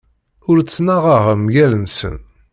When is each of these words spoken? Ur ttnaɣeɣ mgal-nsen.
Ur 0.49 0.57
ttnaɣeɣ 0.61 1.23
mgal-nsen. 1.43 2.17